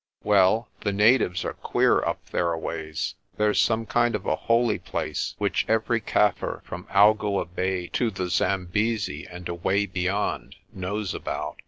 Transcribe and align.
"Well, 0.23 0.67
the 0.79 0.91
natives 0.91 1.45
are 1.45 1.53
queer 1.53 2.01
up 2.03 2.25
thereaways. 2.31 3.13
There's 3.37 3.61
some 3.61 3.85
kind 3.85 4.15
of 4.15 4.25
a 4.25 4.35
holy 4.35 4.79
place 4.79 5.35
which 5.37 5.63
every 5.67 6.01
Kaffir 6.01 6.63
from 6.63 6.87
Algoa 6.89 7.45
Bay 7.45 7.85
to 7.89 8.09
the 8.09 8.27
Zambesi 8.27 9.27
and 9.29 9.47
away 9.47 9.85
beyond 9.85 10.55
knows 10.73 11.13
about. 11.13 11.59